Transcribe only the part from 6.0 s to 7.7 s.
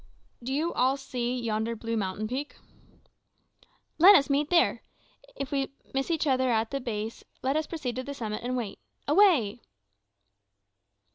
each other at the base, let us